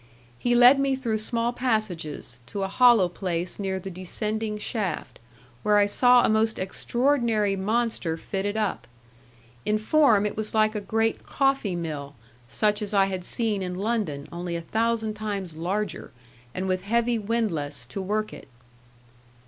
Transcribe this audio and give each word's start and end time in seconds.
He 0.39 0.55
led 0.55 0.79
me 0.79 0.95
through 0.95 1.19
small 1.19 1.53
passages, 1.53 2.39
to 2.47 2.63
a 2.63 2.67
hollow 2.67 3.07
place 3.07 3.59
near 3.59 3.77
the 3.79 3.91
descending 3.91 4.57
shaft, 4.57 5.19
where 5.61 5.77
I 5.77 5.85
saw 5.85 6.25
a 6.25 6.27
most 6.27 6.57
extraordinary 6.57 7.55
monster 7.55 8.17
fitted 8.17 8.57
up. 8.57 8.87
In 9.63 9.77
form 9.77 10.25
it 10.25 10.35
was 10.35 10.55
like 10.55 10.73
a 10.73 10.81
great 10.81 11.21
coffee 11.21 11.75
mill, 11.75 12.15
such 12.47 12.81
as 12.81 12.95
I 12.95 13.05
had 13.05 13.23
seen 13.23 13.61
in 13.61 13.75
London, 13.75 14.27
only 14.31 14.55
a 14.55 14.61
thousand 14.61 15.13
times 15.13 15.55
larger, 15.55 16.11
and 16.55 16.67
with 16.67 16.81
heavy 16.81 17.19
windlass 17.19 17.85
to 17.85 18.01
work 18.01 18.33
it. 18.33 18.47